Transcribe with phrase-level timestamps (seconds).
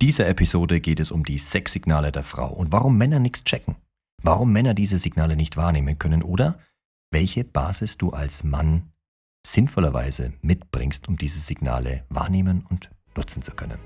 [0.00, 3.76] dieser Episode geht es um die Sexsignale der Frau und warum Männer nichts checken.
[4.22, 6.58] Warum Männer diese Signale nicht wahrnehmen können oder
[7.10, 8.92] welche Basis du als Mann
[9.46, 13.78] sinnvollerweise mitbringst, um diese Signale wahrnehmen und nutzen zu können.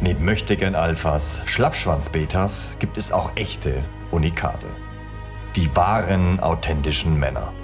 [0.00, 4.68] Neben Möchtegern Alphas, Schlappschwanz-Betas gibt es auch echte Unikate.
[5.56, 7.54] Die wahren, authentischen Männer.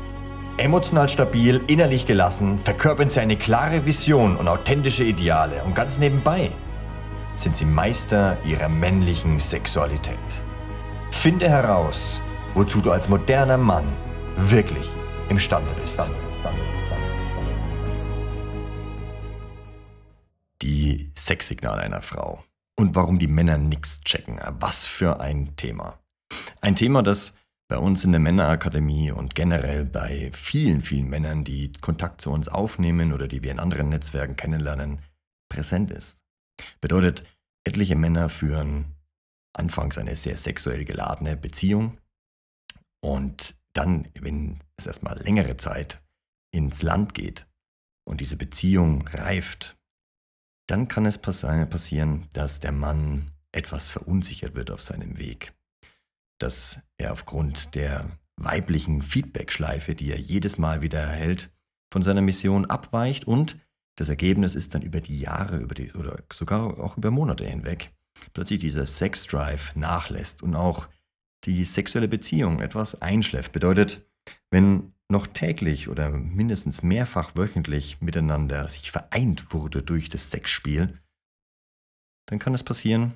[0.61, 6.51] Emotional stabil, innerlich gelassen, verkörpern sie eine klare Vision und authentische Ideale und ganz nebenbei
[7.35, 10.19] sind sie Meister ihrer männlichen Sexualität.
[11.13, 12.21] Finde heraus,
[12.53, 13.91] wozu du als moderner Mann
[14.37, 14.87] wirklich
[15.31, 16.11] imstande bist.
[20.61, 22.45] Die Sexsignale einer Frau
[22.77, 24.39] und warum die Männer nichts checken.
[24.59, 25.99] Was für ein Thema.
[26.61, 27.40] Ein Thema, das
[27.71, 32.49] bei uns in der Männerakademie und generell bei vielen, vielen Männern, die Kontakt zu uns
[32.49, 34.99] aufnehmen oder die wir in anderen Netzwerken kennenlernen,
[35.49, 36.21] präsent ist.
[36.81, 37.23] Bedeutet,
[37.65, 38.97] etliche Männer führen
[39.53, 41.99] anfangs eine sehr sexuell geladene Beziehung
[43.05, 46.03] und dann, wenn es erstmal längere Zeit
[46.51, 47.47] ins Land geht
[48.05, 49.79] und diese Beziehung reift,
[50.67, 55.53] dann kann es passieren, dass der Mann etwas verunsichert wird auf seinem Weg
[56.41, 61.51] dass er aufgrund der weiblichen Feedback-Schleife, die er jedes Mal wieder erhält,
[61.93, 63.57] von seiner Mission abweicht und
[63.97, 67.93] das Ergebnis ist dann über die Jahre über die, oder sogar auch über Monate hinweg
[68.33, 70.89] plötzlich dieser Sex-Drive nachlässt und auch
[71.45, 73.53] die sexuelle Beziehung etwas einschläft.
[73.53, 74.07] Bedeutet,
[74.51, 80.99] wenn noch täglich oder mindestens mehrfach wöchentlich miteinander sich vereint wurde durch das Sexspiel,
[82.27, 83.15] dann kann es passieren,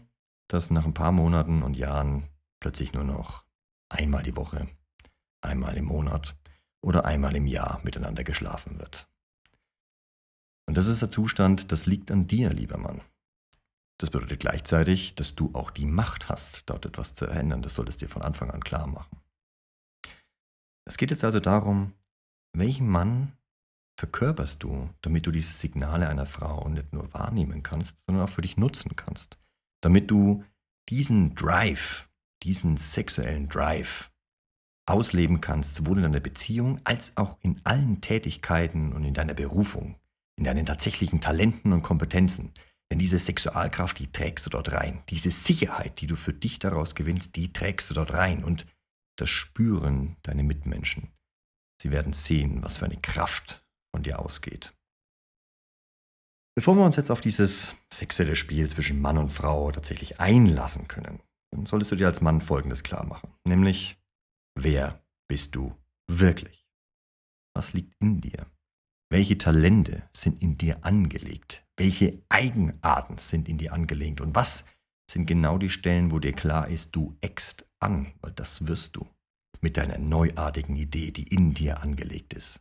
[0.49, 2.25] dass nach ein paar Monaten und Jahren
[2.61, 3.45] plötzlich nur noch
[3.89, 4.69] einmal die Woche,
[5.43, 6.37] einmal im Monat
[6.83, 9.09] oder einmal im Jahr miteinander geschlafen wird.
[10.67, 13.03] Und das ist der Zustand, das liegt an dir, lieber Mann.
[13.99, 17.63] Das bedeutet gleichzeitig, dass du auch die Macht hast, dort etwas zu ändern.
[17.63, 19.21] Das solltest dir von Anfang an klar machen.
[20.87, 21.93] Es geht jetzt also darum,
[22.55, 23.33] welchen Mann
[23.99, 28.43] verkörperst du, damit du diese Signale einer Frau nicht nur wahrnehmen kannst, sondern auch für
[28.43, 29.39] dich nutzen kannst.
[29.81, 30.45] Damit du
[30.89, 32.09] diesen Drive,
[32.43, 34.11] diesen sexuellen Drive
[34.87, 39.97] ausleben kannst, sowohl in deiner Beziehung als auch in allen Tätigkeiten und in deiner Berufung,
[40.37, 42.53] in deinen tatsächlichen Talenten und Kompetenzen.
[42.91, 45.03] Denn diese Sexualkraft, die trägst du dort rein.
[45.09, 48.45] Diese Sicherheit, die du für dich daraus gewinnst, die trägst du dort rein.
[48.45, 48.67] Und
[49.17, 51.13] das spüren deine Mitmenschen.
[51.81, 53.65] Sie werden sehen, was für eine Kraft
[53.95, 54.75] von dir ausgeht.
[56.57, 61.21] Bevor wir uns jetzt auf dieses sexuelle Spiel zwischen Mann und Frau tatsächlich einlassen können,
[61.55, 63.33] dann solltest du dir als Mann Folgendes klar machen.
[63.47, 63.97] Nämlich,
[64.59, 65.73] wer bist du
[66.11, 66.67] wirklich?
[67.55, 68.47] Was liegt in dir?
[69.09, 71.65] Welche Talente sind in dir angelegt?
[71.77, 74.21] Welche Eigenarten sind in dir angelegt?
[74.21, 74.65] Und was
[75.09, 79.07] sind genau die Stellen, wo dir klar ist, du eckst an, weil das wirst du
[79.61, 82.61] mit deiner neuartigen Idee, die in dir angelegt ist.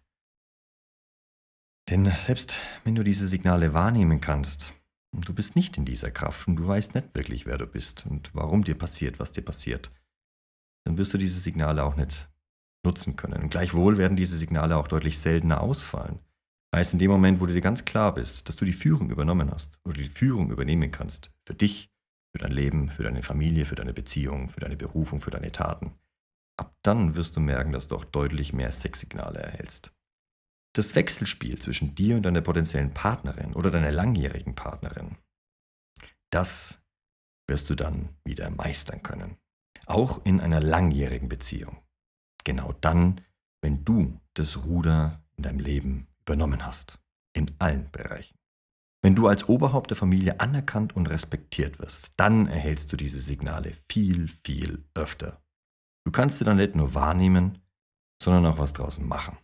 [1.89, 4.73] Denn selbst wenn du diese Signale wahrnehmen kannst,
[5.13, 8.29] du bist nicht in dieser Kraft und du weißt nicht wirklich, wer du bist und
[8.33, 9.91] warum dir passiert, was dir passiert.
[10.85, 12.29] Dann wirst du diese Signale auch nicht
[12.83, 13.41] nutzen können.
[13.41, 16.19] Und gleichwohl werden diese Signale auch deutlich seltener ausfallen.
[16.75, 19.51] Heißt, in dem Moment, wo du dir ganz klar bist, dass du die Führung übernommen
[19.51, 21.91] hast oder die Führung übernehmen kannst, für dich,
[22.35, 25.93] für dein Leben, für deine Familie, für deine Beziehung, für deine Berufung, für deine Taten,
[26.57, 29.93] ab dann wirst du merken, dass du auch deutlich mehr Sexsignale erhältst.
[30.75, 35.17] Das Wechselspiel zwischen dir und deiner potenziellen Partnerin oder deiner langjährigen Partnerin,
[36.31, 36.81] das
[37.47, 39.37] wirst du dann wieder meistern können.
[39.85, 41.77] Auch in einer langjährigen Beziehung.
[42.43, 43.21] Genau dann,
[43.61, 46.99] wenn du das Ruder in deinem Leben übernommen hast.
[47.35, 48.37] In allen Bereichen.
[49.03, 53.73] Wenn du als Oberhaupt der Familie anerkannt und respektiert wirst, dann erhältst du diese Signale
[53.91, 55.41] viel, viel öfter.
[56.05, 57.59] Du kannst sie dann nicht nur wahrnehmen,
[58.21, 59.37] sondern auch was draußen machen.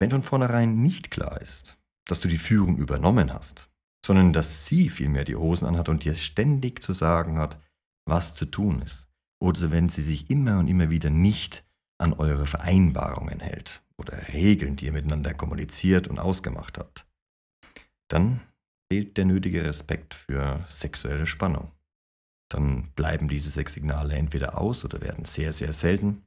[0.00, 3.70] Wenn von vornherein nicht klar ist, dass du die Führung übernommen hast,
[4.04, 7.60] sondern dass sie vielmehr die Hosen anhat und dir ständig zu sagen hat,
[8.06, 9.08] was zu tun ist,
[9.40, 11.64] oder wenn sie sich immer und immer wieder nicht
[12.00, 17.06] an eure Vereinbarungen hält oder Regeln, die ihr miteinander kommuniziert und ausgemacht habt,
[18.08, 18.40] dann
[18.90, 21.72] fehlt der nötige Respekt für sexuelle Spannung.
[22.50, 26.24] Dann bleiben diese Sexsignale entweder aus oder werden sehr, sehr selten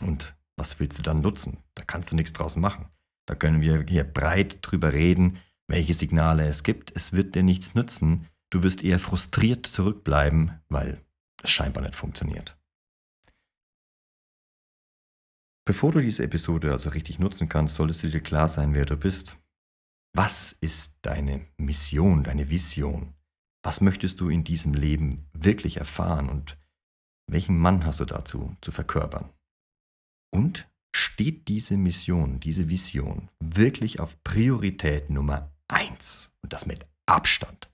[0.00, 1.58] und was willst du dann nutzen?
[1.74, 2.88] Da kannst du nichts draus machen.
[3.26, 5.38] Da können wir hier breit drüber reden,
[5.68, 6.94] welche Signale es gibt.
[6.94, 8.28] Es wird dir nichts nützen.
[8.50, 11.00] Du wirst eher frustriert zurückbleiben, weil
[11.42, 12.58] es scheinbar nicht funktioniert.
[15.64, 18.96] Bevor du diese Episode also richtig nutzen kannst, solltest du dir klar sein, wer du
[18.96, 19.40] bist.
[20.14, 23.14] Was ist deine Mission, deine Vision?
[23.64, 26.58] Was möchtest du in diesem Leben wirklich erfahren und
[27.30, 29.30] welchen Mann hast du dazu zu verkörpern?
[30.34, 37.70] Und steht diese Mission, diese Vision wirklich auf Priorität Nummer eins und das mit Abstand?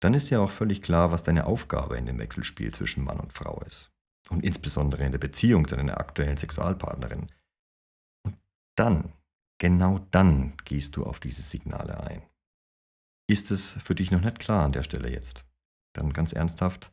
[0.00, 3.32] Dann ist ja auch völlig klar, was deine Aufgabe in dem Wechselspiel zwischen Mann und
[3.32, 3.90] Frau ist.
[4.28, 7.30] Und insbesondere in der Beziehung zu deiner aktuellen Sexualpartnerin.
[8.24, 8.36] Und
[8.74, 9.12] dann,
[9.58, 12.22] genau dann, gehst du auf diese Signale ein.
[13.28, 15.44] Ist es für dich noch nicht klar an der Stelle jetzt?
[15.94, 16.92] Dann ganz ernsthaft,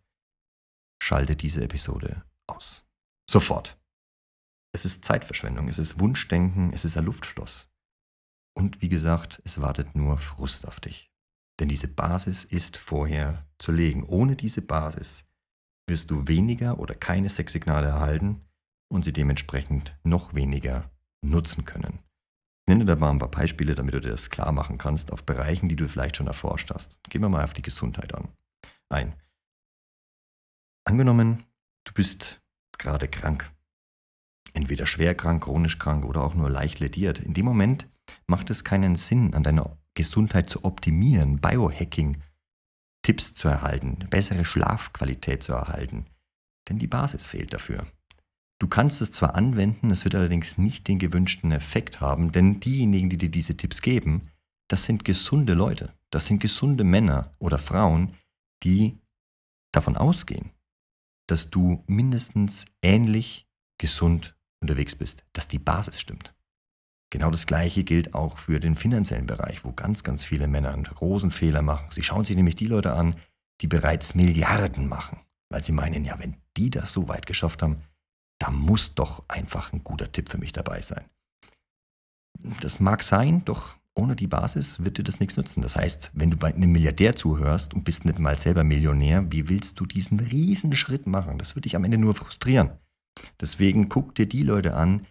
[1.02, 2.83] schalte diese Episode aus.
[3.30, 3.80] Sofort.
[4.74, 7.70] Es ist Zeitverschwendung, es ist Wunschdenken, es ist ein Luftschloss.
[8.56, 11.12] Und wie gesagt, es wartet nur Frust auf dich.
[11.60, 14.04] Denn diese Basis ist vorher zu legen.
[14.04, 15.26] Ohne diese Basis
[15.88, 18.42] wirst du weniger oder keine Sexsignale erhalten
[18.92, 20.92] und sie dementsprechend noch weniger
[21.24, 22.00] nutzen können.
[22.66, 25.26] Ich nenne da mal ein paar Beispiele, damit du dir das klar machen kannst, auf
[25.26, 27.04] Bereichen, die du vielleicht schon erforscht hast.
[27.10, 28.30] Gehen wir mal auf die Gesundheit an.
[28.90, 29.14] Ein.
[30.86, 31.44] Angenommen,
[31.84, 32.43] du bist
[32.80, 33.52] gerade krank.
[34.54, 37.20] Entweder schwer krank, chronisch krank oder auch nur leicht lediert.
[37.20, 37.88] In dem Moment
[38.28, 42.18] macht es keinen Sinn, an deiner Gesundheit zu optimieren, Biohacking,
[43.04, 46.06] Tipps zu erhalten, bessere Schlafqualität zu erhalten.
[46.70, 47.86] Denn die Basis fehlt dafür.
[48.60, 53.10] Du kannst es zwar anwenden, es wird allerdings nicht den gewünschten Effekt haben, denn diejenigen,
[53.10, 54.30] die dir diese Tipps geben,
[54.70, 58.16] das sind gesunde Leute, das sind gesunde Männer oder Frauen,
[58.64, 58.98] die
[59.74, 60.53] davon ausgehen,
[61.34, 63.50] dass du mindestens ähnlich
[63.82, 66.36] gesund unterwegs bist, dass die Basis stimmt.
[67.12, 70.84] Genau das Gleiche gilt auch für den finanziellen Bereich, wo ganz, ganz viele Männer einen
[70.84, 71.90] großen Fehler machen.
[71.90, 73.16] Sie schauen sich nämlich die Leute an,
[73.62, 77.82] die bereits Milliarden machen, weil sie meinen, ja, wenn die das so weit geschafft haben,
[78.40, 81.10] da muss doch einfach ein guter Tipp für mich dabei sein.
[82.62, 85.62] Das mag sein, doch ohne die Basis wird dir das nichts nützen.
[85.62, 89.50] Das heißt, wenn du bei einem Milliardär zuhörst und bist nicht mal selber Millionär, wie
[89.50, 91.38] willst du diesen riesen Schritt machen?
[91.38, 92.72] Das würde dich am Ende nur frustrieren.
[93.40, 95.06] Deswegen guck dir die Leute an,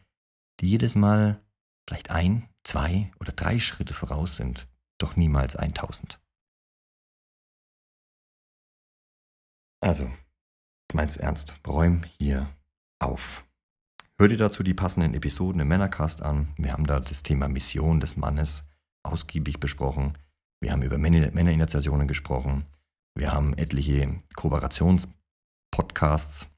[0.60, 1.40] die jedes Mal
[1.88, 4.68] vielleicht ein, zwei oder drei Schritte voraus sind,
[4.98, 6.20] doch niemals 1000.
[9.80, 10.10] Also,
[10.88, 12.48] ich mein's ernst, räum hier
[13.00, 13.44] auf.
[14.18, 16.54] Hör dir dazu die passenden Episoden im Männercast an.
[16.56, 18.71] Wir haben da das Thema Mission des Mannes
[19.02, 20.18] ausgiebig besprochen.
[20.60, 22.64] Wir haben über Männerinitiationen gesprochen.
[23.14, 26.48] Wir haben etliche Kooperationspodcasts,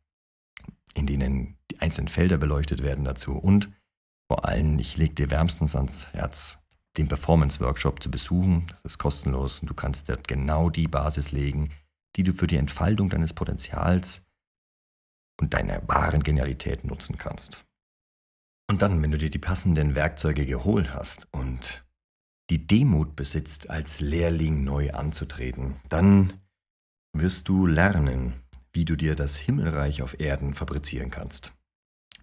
[0.95, 3.33] in denen die einzelnen Felder beleuchtet werden dazu.
[3.33, 3.71] Und
[4.31, 6.63] vor allem, ich lege dir wärmstens ans Herz,
[6.97, 8.67] den Performance-Workshop zu besuchen.
[8.69, 11.73] Das ist kostenlos und du kannst dort genau die Basis legen,
[12.17, 14.25] die du für die Entfaltung deines Potenzials
[15.41, 17.65] und deiner wahren Genialität nutzen kannst.
[18.71, 21.85] Und dann, wenn du dir die passenden Werkzeuge geholt hast und
[22.51, 26.33] die Demut besitzt, als Lehrling neu anzutreten, dann
[27.13, 28.35] wirst du lernen,
[28.73, 31.55] wie du dir das Himmelreich auf Erden fabrizieren kannst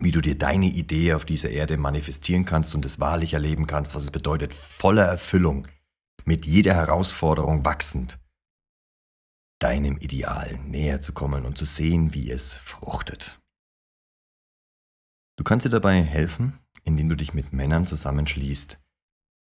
[0.01, 3.93] wie du dir deine Idee auf dieser Erde manifestieren kannst und es wahrlich erleben kannst,
[3.93, 5.67] was es bedeutet, voller Erfüllung,
[6.25, 8.19] mit jeder Herausforderung wachsend,
[9.59, 13.39] deinem Ideal näher zu kommen und zu sehen, wie es fruchtet.
[15.37, 18.81] Du kannst dir dabei helfen, indem du dich mit Männern zusammenschließt,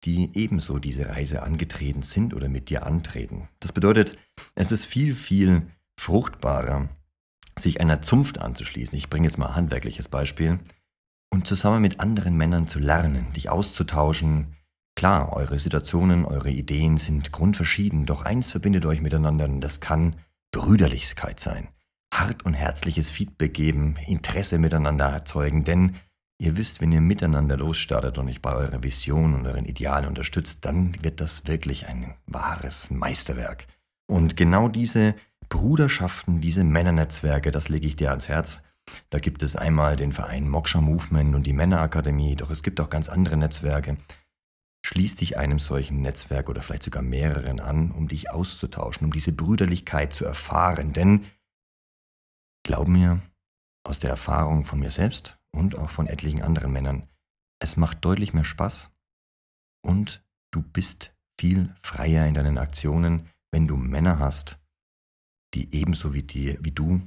[0.05, 3.49] die ebenso diese Reise angetreten sind oder mit dir antreten.
[3.59, 4.17] Das bedeutet,
[4.55, 5.67] es ist viel, viel
[5.99, 6.89] fruchtbarer,
[7.57, 10.59] sich einer Zunft anzuschließen, ich bringe jetzt mal ein handwerkliches Beispiel,
[11.31, 14.55] und zusammen mit anderen Männern zu lernen, dich auszutauschen.
[14.95, 20.15] Klar, eure Situationen, eure Ideen sind grundverschieden, doch eins verbindet euch miteinander und das kann
[20.51, 21.69] Brüderlichkeit sein.
[22.13, 25.95] Hart und herzliches Feedback geben, Interesse miteinander erzeugen, denn
[26.39, 30.65] ihr wisst, wenn ihr miteinander losstartet und euch bei eurer Vision und euren Idealen unterstützt,
[30.65, 33.67] dann wird das wirklich ein wahres Meisterwerk.
[34.07, 35.15] Und genau diese
[35.49, 38.63] Bruderschaften, diese Männernetzwerke, das lege ich dir ans Herz.
[39.09, 42.89] Da gibt es einmal den Verein Moksha Movement und die Männerakademie, doch es gibt auch
[42.89, 43.97] ganz andere Netzwerke.
[44.85, 49.33] Schließ dich einem solchen Netzwerk oder vielleicht sogar mehreren an, um dich auszutauschen, um diese
[49.33, 50.93] Brüderlichkeit zu erfahren.
[50.93, 51.25] Denn,
[52.63, 53.21] glaub mir,
[53.83, 57.07] aus der Erfahrung von mir selbst und auch von etlichen anderen Männern,
[57.59, 58.89] es macht deutlich mehr Spaß
[59.85, 64.59] und du bist viel freier in deinen Aktionen, wenn du Männer hast,
[65.53, 67.01] die ebenso wie, die, wie du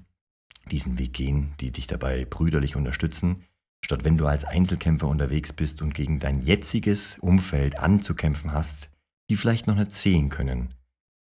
[0.71, 3.45] diesen Weg gehen, die dich dabei brüderlich unterstützen,
[3.85, 8.91] statt wenn du als Einzelkämpfer unterwegs bist und gegen dein jetziges Umfeld anzukämpfen hast,
[9.31, 10.75] die vielleicht noch nicht sehen können,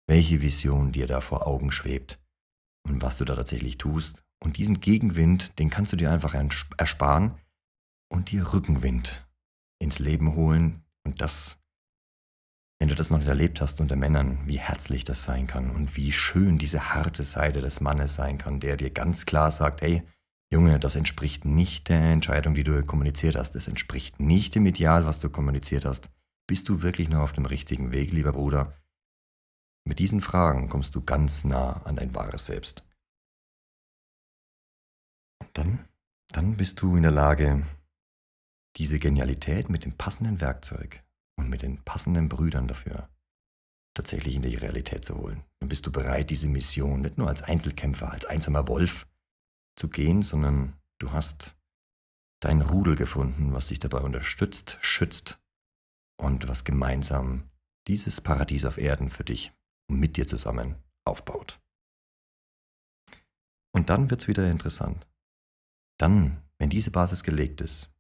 [0.08, 2.20] welche Vision dir da vor Augen schwebt
[2.88, 6.34] und was du da tatsächlich tust Und diesen Gegenwind, den kannst du dir einfach
[6.78, 7.36] ersparen
[8.10, 9.28] und dir Rückenwind
[9.80, 10.84] ins Leben holen.
[11.06, 11.58] Und das,
[12.80, 15.96] wenn du das noch nicht erlebt hast unter Männern, wie herzlich das sein kann und
[15.98, 20.04] wie schön diese harte Seite des Mannes sein kann, der dir ganz klar sagt, hey,
[20.52, 23.56] Junge, das entspricht nicht der Entscheidung, die du kommuniziert hast.
[23.56, 26.10] Es entspricht nicht dem Ideal, was du kommuniziert hast.
[26.48, 28.74] Bist du wirklich noch auf dem richtigen Weg, lieber Bruder?
[29.88, 32.84] Mit diesen Fragen kommst du ganz nah an dein wahres Selbst.
[35.54, 35.88] Dann,
[36.32, 37.66] dann bist du in der Lage,
[38.78, 41.04] diese Genialität mit dem passenden Werkzeug
[41.38, 43.10] und mit den passenden Brüdern dafür
[43.96, 45.44] tatsächlich in die Realität zu holen.
[45.60, 49.08] Dann bist du bereit, diese Mission nicht nur als Einzelkämpfer, als einsamer Wolf
[49.76, 51.58] zu gehen, sondern du hast
[52.42, 55.42] dein Rudel gefunden, was dich dabei unterstützt, schützt
[56.18, 57.50] und was gemeinsam
[57.88, 59.52] dieses Paradies auf Erden für dich
[59.90, 60.76] und mit dir zusammen
[61.06, 61.60] aufbaut.
[63.74, 65.09] Und dann wird es wieder interessant.
[66.00, 67.92] Dann, wenn diese Basis gelegt ist,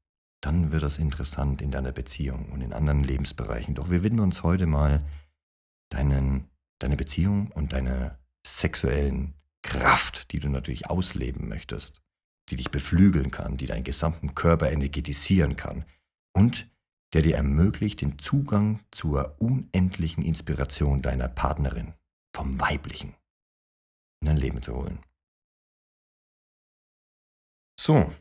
[0.41, 3.75] dann wird es interessant in deiner Beziehung und in anderen Lebensbereichen.
[3.75, 5.03] Doch wir widmen uns heute mal
[5.89, 12.01] deinen, deiner Beziehung und deiner sexuellen Kraft, die du natürlich ausleben möchtest,
[12.49, 15.83] die dich beflügeln kann, die deinen gesamten Körper energetisieren kann
[16.33, 16.67] und
[17.13, 21.93] der dir ermöglicht, den Zugang zur unendlichen Inspiration deiner Partnerin,
[22.33, 23.15] vom Weiblichen,
[24.21, 24.99] in dein Leben zu holen.
[27.79, 28.13] So,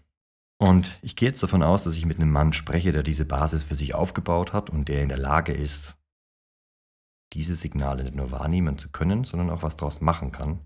[0.60, 3.64] und ich gehe jetzt davon aus, dass ich mit einem Mann spreche, der diese Basis
[3.64, 5.98] für sich aufgebaut hat und der in der Lage ist,
[7.32, 10.60] diese Signale nicht nur wahrnehmen zu können, sondern auch was daraus machen kann.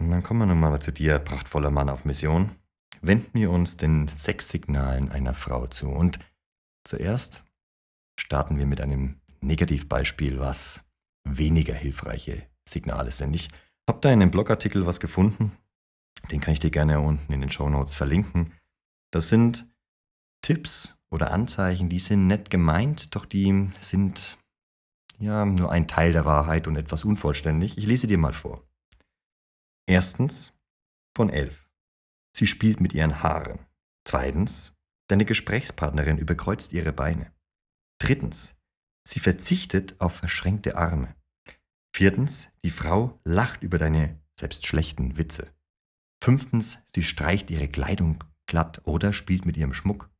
[0.00, 2.50] Und dann kommen wir nun mal zu dir, prachtvoller Mann auf Mission.
[3.00, 5.88] Wenden wir uns den Sexsignalen einer Frau zu.
[5.88, 6.20] Und
[6.84, 7.44] zuerst
[8.16, 10.84] starten wir mit einem Negativbeispiel, was
[11.24, 13.34] weniger hilfreiche Signale sind.
[13.34, 13.48] Ich
[13.88, 15.58] habe da in einem Blogartikel was gefunden,
[16.30, 18.52] den kann ich dir gerne unten in den Show Notes verlinken.
[19.12, 19.68] Das sind
[20.42, 24.38] Tipps oder Anzeichen, die sind nett gemeint, doch die sind
[25.18, 27.78] ja nur ein Teil der Wahrheit und etwas unvollständig.
[27.78, 28.62] Ich lese dir mal vor.
[29.86, 30.54] Erstens
[31.16, 31.68] von 11.
[32.36, 33.58] Sie spielt mit ihren Haaren.
[34.04, 34.74] Zweitens,
[35.08, 37.32] deine Gesprächspartnerin überkreuzt ihre Beine.
[37.98, 38.56] Drittens,
[39.06, 41.16] sie verzichtet auf verschränkte Arme.
[41.94, 45.52] Viertens, die Frau lacht über deine selbst schlechten Witze.
[46.22, 50.10] Fünftens, sie streicht ihre Kleidung glatt oder spielt mit ihrem Schmuck.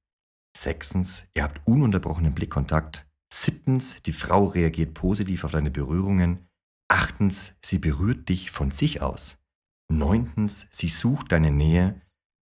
[0.56, 3.06] Sechstens, ihr habt ununterbrochenen Blickkontakt.
[3.32, 6.48] Siebtens, die Frau reagiert positiv auf deine Berührungen.
[6.88, 9.38] Achtens, sie berührt dich von sich aus.
[9.90, 12.00] Neuntens, sie sucht deine Nähe.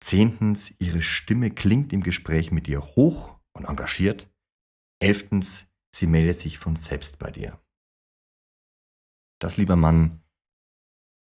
[0.02, 4.30] Zehntens, ihre Stimme klingt im Gespräch mit dir hoch und engagiert.
[5.00, 7.62] Elftens, sie meldet sich von selbst bei dir.
[9.40, 10.22] Das, lieber Mann,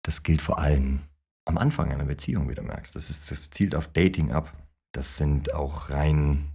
[0.02, 1.02] das gilt vor allem
[1.44, 2.94] am Anfang einer Beziehung wieder merkst.
[2.94, 4.52] Das, ist, das zielt auf Dating ab.
[4.92, 6.52] Das sind auch rein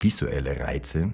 [0.00, 1.12] visuelle Reize.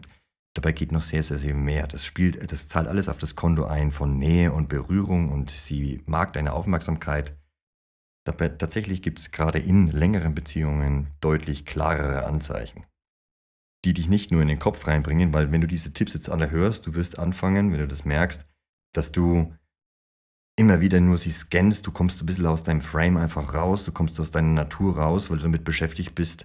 [0.55, 1.87] Dabei geht noch sehr, sehr, sehr mehr.
[1.87, 6.03] Das spielt, das zahlt alles auf das Konto ein von Nähe und Berührung und sie
[6.07, 7.37] mag deine Aufmerksamkeit.
[8.27, 12.85] Dabei tatsächlich gibt es gerade in längeren Beziehungen deutlich klarere Anzeichen,
[13.85, 16.51] die dich nicht nur in den Kopf reinbringen, weil wenn du diese Tipps jetzt alle
[16.51, 18.45] hörst, du wirst anfangen, wenn du das merkst,
[18.93, 19.55] dass du
[20.61, 23.93] immer wieder nur sie scannst, du kommst ein bisschen aus deinem Frame einfach raus, du
[23.93, 26.45] kommst aus deiner Natur raus, weil du damit beschäftigt bist,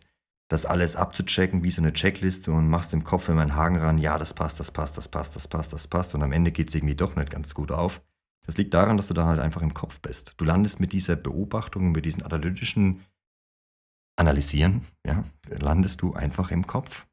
[0.49, 3.97] das alles abzuchecken, wie so eine Checkliste und machst im Kopf immer einen Haken ran,
[3.97, 6.69] ja, das passt, das passt, das passt, das passt, das passt und am Ende geht
[6.69, 8.01] es irgendwie doch nicht ganz gut auf.
[8.45, 10.35] Das liegt daran, dass du da halt einfach im Kopf bist.
[10.37, 13.03] Du landest mit dieser Beobachtung, mit diesen analytischen
[14.17, 17.05] Analysieren, ja, landest du einfach im Kopf.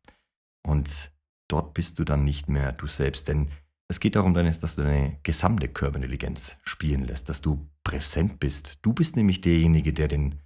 [0.64, 1.10] Und
[1.48, 3.48] dort bist du dann nicht mehr du selbst, denn
[3.92, 8.78] es geht darum, dass du deine gesamte Körperintelligenz spielen lässt, dass du präsent bist.
[8.80, 10.40] Du bist nämlich derjenige, der den,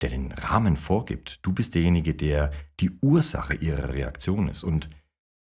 [0.00, 1.38] der den Rahmen vorgibt.
[1.42, 4.64] Du bist derjenige, der die Ursache ihrer Reaktion ist.
[4.64, 4.88] Und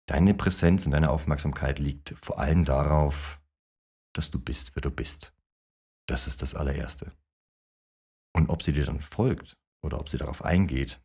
[0.07, 3.41] deine Präsenz und deine Aufmerksamkeit liegt vor allem darauf,
[4.13, 5.33] dass du bist, wer du bist.
[6.07, 7.13] Das ist das allererste.
[8.33, 11.01] Und ob sie dir dann folgt oder ob sie darauf eingeht,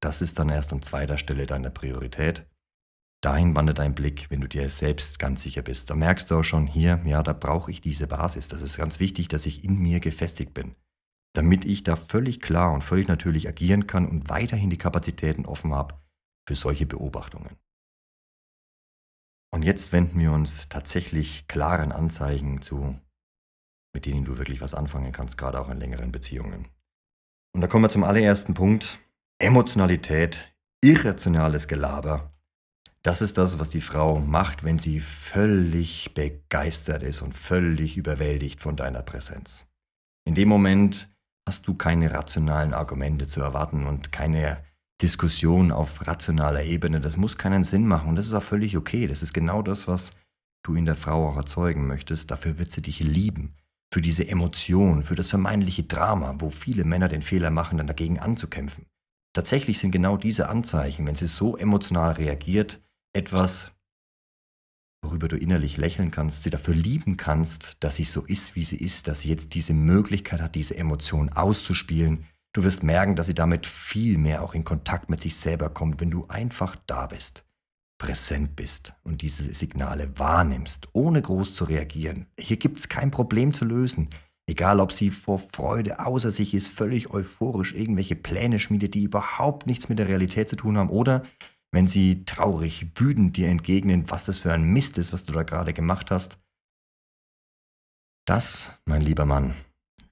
[0.00, 2.44] das ist dann erst an zweiter Stelle deiner Priorität.
[3.22, 5.90] Dahin wandert dein Blick, wenn du dir selbst ganz sicher bist.
[5.90, 8.48] Da merkst du auch schon hier, ja, da brauche ich diese Basis.
[8.48, 10.74] Das ist ganz wichtig, dass ich in mir gefestigt bin,
[11.34, 15.74] damit ich da völlig klar und völlig natürlich agieren kann und weiterhin die Kapazitäten offen
[15.74, 16.00] habe
[16.48, 17.56] für solche Beobachtungen.
[19.52, 22.98] Und jetzt wenden wir uns tatsächlich klaren Anzeichen zu,
[23.92, 26.68] mit denen du wirklich was anfangen kannst, gerade auch in längeren Beziehungen.
[27.52, 28.98] Und da kommen wir zum allerersten Punkt.
[29.38, 32.32] Emotionalität, irrationales Gelaber
[33.02, 38.60] das ist das, was die Frau macht, wenn sie völlig begeistert ist und völlig überwältigt
[38.60, 39.70] von deiner Präsenz.
[40.26, 41.08] In dem Moment
[41.48, 44.62] hast du keine rationalen Argumente zu erwarten und keine
[45.00, 47.00] Diskussion auf rationaler Ebene.
[47.00, 49.06] Das muss keinen Sinn machen und das ist auch völlig okay.
[49.06, 50.18] Das ist genau das, was
[50.62, 52.30] du in der Frau auch erzeugen möchtest.
[52.30, 53.54] Dafür wird sie dich lieben.
[53.92, 58.20] Für diese Emotion, für das vermeintliche Drama, wo viele Männer den Fehler machen, dann dagegen
[58.20, 58.86] anzukämpfen.
[59.32, 62.80] Tatsächlich sind genau diese Anzeichen, wenn sie so emotional reagiert,
[63.12, 63.72] etwas,
[65.02, 68.76] worüber du innerlich lächeln kannst, sie dafür lieben kannst, dass sie so ist, wie sie
[68.76, 72.26] ist, dass sie jetzt diese Möglichkeit hat, diese Emotion auszuspielen.
[72.52, 76.00] Du wirst merken, dass sie damit viel mehr auch in Kontakt mit sich selber kommt,
[76.00, 77.44] wenn du einfach da bist,
[77.98, 82.26] präsent bist und diese Signale wahrnimmst, ohne groß zu reagieren.
[82.38, 84.08] Hier gibt es kein Problem zu lösen.
[84.46, 89.68] Egal, ob sie vor Freude außer sich ist, völlig euphorisch irgendwelche Pläne schmiedet, die überhaupt
[89.68, 91.22] nichts mit der Realität zu tun haben, oder
[91.72, 95.42] wenn sie traurig, wütend dir entgegnen, was das für ein Mist ist, was du da
[95.42, 96.38] gerade gemacht hast.
[98.26, 99.54] Das, mein lieber Mann,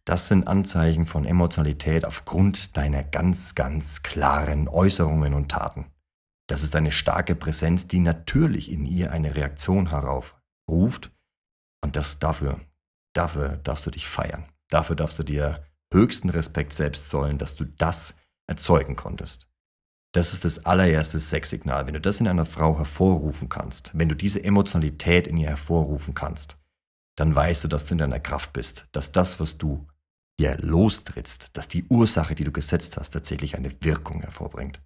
[0.04, 5.86] das sind Anzeichen von Emotionalität aufgrund deiner ganz, ganz klaren Äußerungen und Taten.
[6.48, 11.12] Das ist eine starke Präsenz, die natürlich in ihr eine Reaktion heraufruft.
[11.84, 12.60] Und das dafür,
[13.14, 14.48] dafür darfst du dich feiern.
[14.70, 19.47] Dafür darfst du dir höchsten Respekt selbst zollen, dass du das erzeugen konntest.
[20.12, 21.86] Das ist das allererste Sexsignal.
[21.86, 26.14] Wenn du das in einer Frau hervorrufen kannst, wenn du diese Emotionalität in ihr hervorrufen
[26.14, 26.58] kannst,
[27.16, 29.86] dann weißt du, dass du in deiner Kraft bist, dass das, was du
[30.38, 34.80] hier lostrittst, dass die Ursache, die du gesetzt hast, tatsächlich eine Wirkung hervorbringt.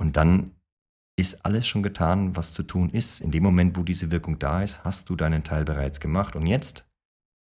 [0.00, 0.56] Und dann
[1.16, 3.20] ist alles schon getan, was zu tun ist.
[3.20, 6.34] In dem Moment, wo diese Wirkung da ist, hast du deinen Teil bereits gemacht.
[6.34, 6.86] Und jetzt,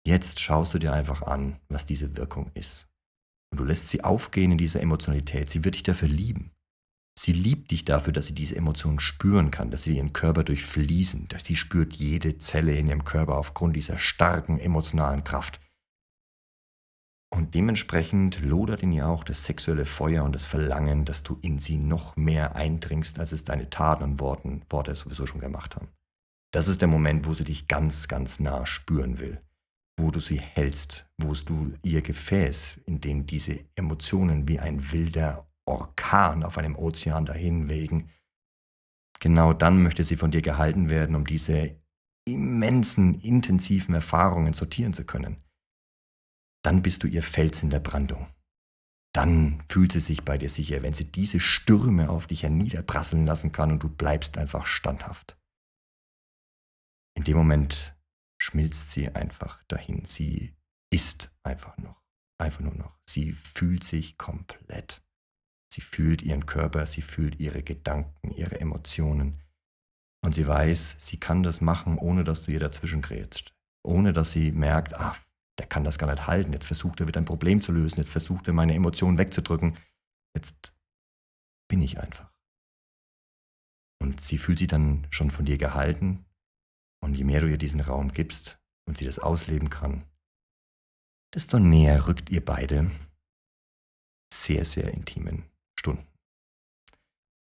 [0.06, 2.88] jetzt schaust du dir einfach an, was diese Wirkung ist.
[3.50, 5.50] Und du lässt sie aufgehen in dieser Emotionalität.
[5.50, 6.52] Sie wird dich dafür lieben.
[7.18, 11.26] Sie liebt dich dafür, dass sie diese Emotionen spüren kann, dass sie ihren Körper durchfließen,
[11.26, 15.60] dass sie spürt jede Zelle in ihrem Körper aufgrund dieser starken emotionalen Kraft.
[17.34, 21.58] Und dementsprechend lodert in ihr auch das sexuelle Feuer und das Verlangen, dass du in
[21.58, 25.88] sie noch mehr eindringst, als es deine Taten und Worten, Worte sowieso schon gemacht haben.
[26.52, 29.42] Das ist der Moment, wo sie dich ganz, ganz nah spüren will,
[29.98, 35.47] wo du sie hältst, wo du ihr Gefäß, in dem diese Emotionen wie ein wilder
[35.68, 38.10] Orkan auf einem Ozean dahin wegen.
[39.20, 41.80] Genau dann möchte sie von dir gehalten werden, um diese
[42.26, 45.42] immensen, intensiven Erfahrungen sortieren zu können.
[46.62, 48.28] Dann bist du ihr Fels in der Brandung.
[49.14, 53.52] Dann fühlt sie sich bei dir sicher, wenn sie diese Stürme auf dich herniederprasseln lassen
[53.52, 55.38] kann und du bleibst einfach standhaft.
[57.16, 57.96] In dem Moment
[58.40, 60.04] schmilzt sie einfach dahin.
[60.04, 60.54] Sie
[60.90, 62.02] ist einfach noch.
[62.38, 62.96] Einfach nur noch.
[63.08, 65.02] Sie fühlt sich komplett.
[65.70, 69.38] Sie fühlt ihren Körper, sie fühlt ihre Gedanken, ihre Emotionen.
[70.24, 73.54] Und sie weiß, sie kann das machen, ohne dass du ihr dazwischen grätst.
[73.84, 75.16] Ohne dass sie merkt, ah,
[75.58, 76.52] der kann das gar nicht halten.
[76.52, 77.98] Jetzt versucht er wieder ein Problem zu lösen.
[77.98, 79.76] Jetzt versucht er meine Emotionen wegzudrücken.
[80.34, 80.74] Jetzt
[81.68, 82.32] bin ich einfach.
[84.00, 86.24] Und sie fühlt sich dann schon von dir gehalten.
[87.00, 90.04] Und je mehr du ihr diesen Raum gibst und sie das ausleben kann,
[91.34, 92.90] desto näher rückt ihr beide
[94.32, 95.44] sehr, sehr intimen
[95.78, 96.06] Stunden.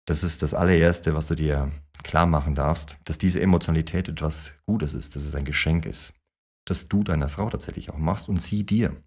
[0.07, 4.95] Das ist das allererste, was du dir klar machen darfst, dass diese Emotionalität etwas Gutes
[4.95, 6.15] ist, dass es ein Geschenk ist,
[6.67, 9.03] dass du deiner Frau tatsächlich auch machst und sie dir.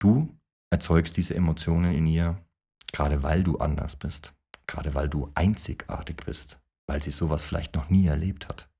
[0.00, 0.34] Du
[0.70, 2.42] erzeugst diese Emotionen in ihr,
[2.92, 4.34] gerade weil du anders bist,
[4.66, 8.70] gerade weil du einzigartig bist, weil sie sowas vielleicht noch nie erlebt hat,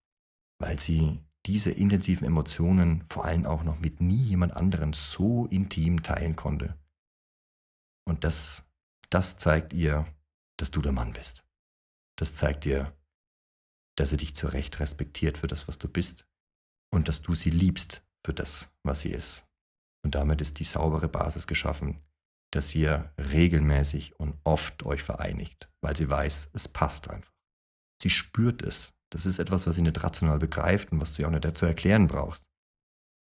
[0.58, 6.02] weil sie diese intensiven Emotionen vor allem auch noch mit nie jemand anderen so intim
[6.02, 6.78] teilen konnte.
[8.06, 8.69] Und das
[9.10, 10.06] das zeigt ihr,
[10.58, 11.44] dass du der Mann bist.
[12.16, 12.96] Das zeigt ihr,
[13.96, 16.26] dass sie dich zu Recht respektiert für das, was du bist
[16.92, 19.46] und dass du sie liebst für das, was sie ist.
[20.04, 22.02] Und damit ist die saubere Basis geschaffen,
[22.52, 27.32] dass ihr regelmäßig und oft euch vereinigt, weil sie weiß, es passt einfach.
[28.02, 28.94] Sie spürt es.
[29.12, 31.66] Das ist etwas, was sie nicht rational begreift und was du ja auch nicht dazu
[31.66, 32.46] erklären brauchst.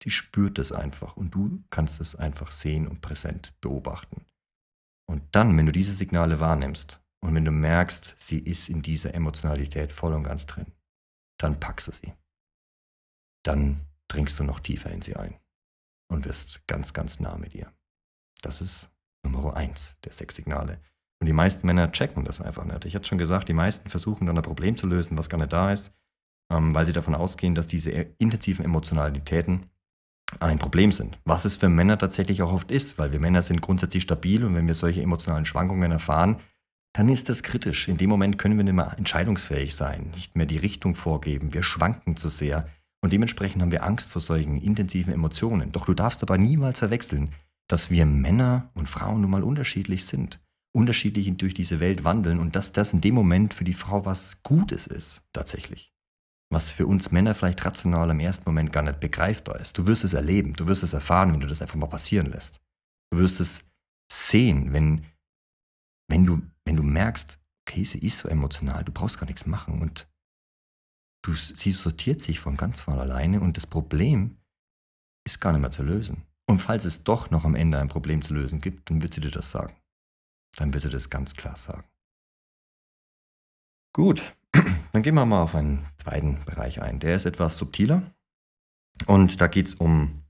[0.04, 4.26] Sie spürt es einfach und du kannst es einfach sehen und präsent beobachten.
[5.10, 9.14] Und dann, wenn du diese Signale wahrnimmst und wenn du merkst, sie ist in dieser
[9.14, 10.74] Emotionalität voll und ganz drin,
[11.40, 12.14] dann packst du sie.
[13.44, 15.40] Dann dringst du noch tiefer in sie ein
[16.10, 17.72] und wirst ganz, ganz nah mit ihr.
[18.42, 18.92] Das ist
[19.24, 20.82] Nummer eins der Sexsignale.
[21.20, 22.86] Und die meisten Männer checken das einfach nicht.
[22.86, 25.54] Ich hatte schon gesagt, die meisten versuchen dann ein Problem zu lösen, was gar nicht
[25.54, 25.92] da ist,
[26.52, 29.70] ähm, weil sie davon ausgehen, dass diese intensiven Emotionalitäten
[30.40, 31.18] ein Problem sind.
[31.26, 34.56] Was es für Männer tatsächlich auch oft ist, weil wir Männer sind grundsätzlich stabil und
[34.56, 36.38] wenn wir solche emotionalen Schwankungen erfahren,
[36.94, 37.88] dann ist das kritisch.
[37.88, 41.54] In dem Moment können wir nicht mehr entscheidungsfähig sein, nicht mehr die Richtung vorgeben.
[41.54, 42.68] Wir schwanken zu sehr
[43.02, 45.72] und dementsprechend haben wir Angst vor solchen intensiven Emotionen.
[45.72, 47.30] Doch du darfst aber niemals verwechseln,
[47.68, 50.40] dass wir Männer und Frauen nun mal unterschiedlich sind,
[50.74, 54.42] unterschiedlich durch diese Welt wandeln und dass das in dem Moment für die Frau was
[54.44, 55.94] Gutes ist, tatsächlich.
[56.50, 59.78] Was für uns Männer vielleicht rational im ersten Moment gar nicht begreifbar ist.
[59.78, 62.62] Du wirst es erleben, du wirst es erfahren, wenn du das einfach mal passieren lässt.
[63.12, 63.70] Du wirst es
[64.12, 65.06] sehen, wenn,
[66.10, 69.82] wenn, du, wenn du merkst, okay, sie ist so emotional, du brauchst gar nichts machen
[69.82, 70.08] und
[71.26, 74.38] du, sie sortiert sich von ganz von alleine und das Problem
[75.26, 76.26] ist gar nicht mehr zu lösen.
[76.50, 79.22] Und falls es doch noch am Ende ein Problem zu lösen gibt, dann wird sie
[79.22, 79.76] dir das sagen.
[80.56, 81.88] Dann wird sie das ganz klar sagen.
[83.94, 84.36] Gut,
[84.92, 87.00] dann gehen wir mal auf einen zweiten Bereich ein.
[87.00, 88.04] Der ist etwas subtiler.
[89.06, 90.24] Und da geht es um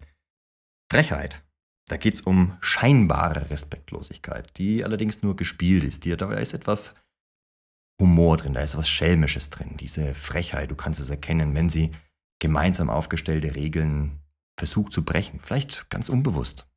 [0.91, 1.43] Frechheit.
[1.87, 6.05] Da geht es um scheinbare Respektlosigkeit, die allerdings nur gespielt ist.
[6.05, 6.95] da ist etwas
[7.99, 10.69] Humor drin, da ist was Schelmisches drin, diese Frechheit.
[10.69, 11.91] Du kannst es erkennen, wenn sie
[12.39, 14.21] gemeinsam aufgestellte Regeln
[14.59, 15.39] versucht zu brechen.
[15.39, 16.67] Vielleicht ganz unbewusst,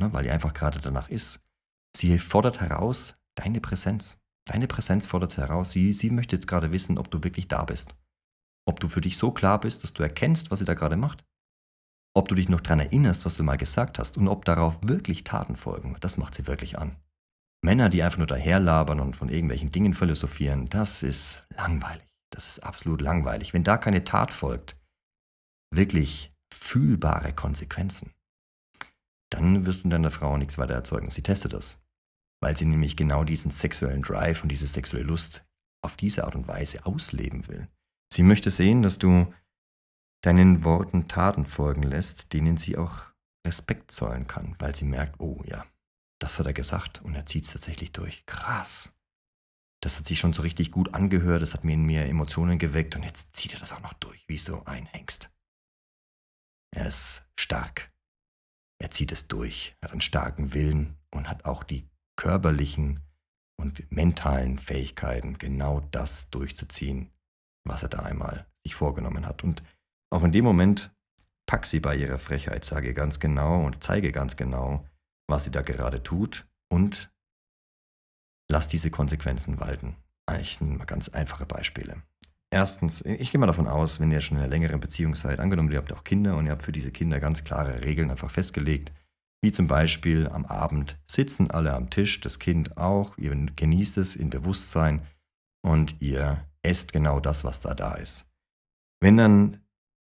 [0.00, 1.40] ne, weil die einfach gerade danach ist.
[1.94, 4.17] Sie fordert heraus deine Präsenz.
[4.48, 5.72] Deine Präsenz fordert sie heraus.
[5.72, 7.94] Sie, sie möchte jetzt gerade wissen, ob du wirklich da bist.
[8.66, 11.24] Ob du für dich so klar bist, dass du erkennst, was sie da gerade macht.
[12.16, 15.22] Ob du dich noch daran erinnerst, was du mal gesagt hast und ob darauf wirklich
[15.22, 15.96] Taten folgen.
[16.00, 16.96] Das macht sie wirklich an.
[17.62, 22.06] Männer, die einfach nur daherlabern und von irgendwelchen Dingen philosophieren, das ist langweilig.
[22.30, 23.52] Das ist absolut langweilig.
[23.52, 24.76] Wenn da keine Tat folgt,
[25.70, 28.14] wirklich fühlbare Konsequenzen,
[29.30, 31.10] dann wirst du deiner Frau nichts weiter erzeugen.
[31.10, 31.82] Sie testet das,
[32.40, 35.44] weil sie nämlich genau diesen sexuellen Drive und diese sexuelle Lust
[35.84, 37.68] auf diese Art und Weise ausleben will.
[38.12, 39.32] Sie möchte sehen, dass du
[40.22, 43.06] deinen Worten Taten folgen lässt, denen sie auch
[43.46, 45.64] Respekt zollen kann, weil sie merkt, oh ja,
[46.20, 48.26] das hat er gesagt und er zieht es tatsächlich durch.
[48.26, 48.94] Krass.
[49.80, 52.96] Das hat sich schon so richtig gut angehört, das hat mir in mir Emotionen geweckt
[52.96, 55.30] und jetzt zieht er das auch noch durch, wie so ein Hengst.
[56.74, 57.92] Er ist stark.
[58.80, 63.00] Er zieht es durch, hat einen starken Willen und hat auch die körperlichen
[63.58, 67.10] und mentalen Fähigkeiten, genau das durchzuziehen,
[67.64, 69.44] was er da einmal sich vorgenommen hat.
[69.44, 69.62] Und
[70.10, 70.92] auch in dem Moment
[71.46, 74.84] pack sie bei ihrer Frechheit, sage ganz genau und zeige ganz genau,
[75.28, 77.10] was sie da gerade tut und
[78.50, 79.96] lass diese Konsequenzen walten.
[80.26, 82.02] Eigentlich mal ganz einfache Beispiele.
[82.50, 85.70] Erstens, ich gehe mal davon aus, wenn ihr schon in einer längeren Beziehung seid, angenommen,
[85.70, 88.92] ihr habt auch Kinder und ihr habt für diese Kinder ganz klare Regeln einfach festgelegt,
[89.42, 94.16] wie zum Beispiel am Abend sitzen alle am Tisch, das Kind auch, ihr genießt es
[94.16, 95.02] in Bewusstsein
[95.62, 98.26] und ihr esst genau das, was da da ist.
[99.00, 99.60] Wenn dann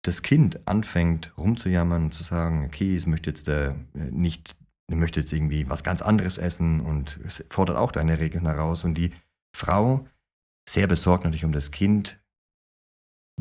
[0.03, 4.57] das Kind anfängt rumzujammern und zu sagen, okay, es möchte jetzt äh, nicht,
[4.89, 8.95] möchte jetzt irgendwie was ganz anderes essen und es fordert auch deine Regeln heraus und
[8.95, 9.13] die
[9.55, 10.07] Frau
[10.69, 12.21] sehr besorgt natürlich um das Kind,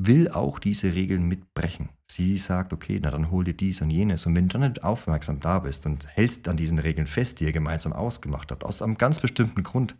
[0.06, 1.90] will auch diese Regeln mitbrechen.
[2.10, 4.26] Sie sagt, okay, na dann hol dir dies und jenes.
[4.26, 7.46] Und wenn du dann nicht aufmerksam da bist und hältst an diesen Regeln fest, die
[7.46, 9.96] ihr gemeinsam ausgemacht habt, aus einem ganz bestimmten Grund,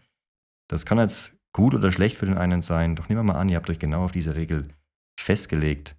[0.70, 3.50] das kann jetzt gut oder schlecht für den einen sein, doch nehmen wir mal an,
[3.50, 4.64] ihr habt euch genau auf diese Regel
[5.20, 5.96] festgelegt.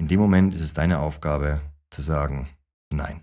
[0.00, 2.48] In dem Moment ist es deine Aufgabe zu sagen,
[2.92, 3.22] nein.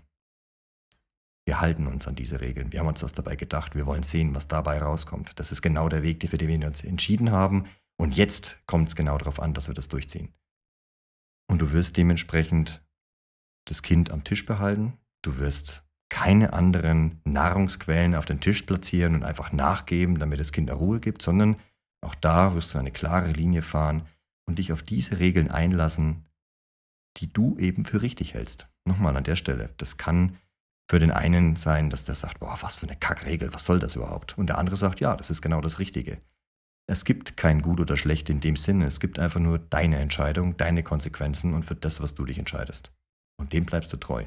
[1.44, 2.72] Wir halten uns an diese Regeln.
[2.72, 3.74] Wir haben uns was dabei gedacht.
[3.74, 5.32] Wir wollen sehen, was dabei rauskommt.
[5.40, 7.66] Das ist genau der Weg, für den wir uns entschieden haben.
[8.02, 10.34] Und jetzt kommt es genau darauf an, dass wir das durchziehen.
[11.48, 12.84] Und du wirst dementsprechend
[13.68, 14.98] das Kind am Tisch behalten.
[15.22, 20.68] Du wirst keine anderen Nahrungsquellen auf den Tisch platzieren und einfach nachgeben, damit das Kind
[20.72, 21.60] Ruhe gibt, sondern
[22.00, 24.08] auch da wirst du eine klare Linie fahren
[24.48, 26.26] und dich auf diese Regeln einlassen,
[27.18, 28.68] die du eben für richtig hältst.
[28.84, 30.38] Nochmal an der Stelle, das kann
[30.90, 33.94] für den einen sein, dass der sagt, boah, was für eine Kackregel, was soll das
[33.94, 34.36] überhaupt?
[34.36, 36.20] Und der andere sagt, ja, das ist genau das Richtige.
[36.88, 40.56] Es gibt kein Gut oder Schlecht in dem Sinne, es gibt einfach nur deine Entscheidung,
[40.56, 42.92] deine Konsequenzen und für das, was du dich entscheidest.
[43.40, 44.26] Und dem bleibst du treu.